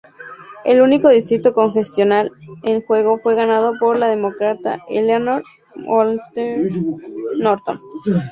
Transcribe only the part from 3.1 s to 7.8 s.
fue ganado por la Demócrata Eleanor Holmes Norton.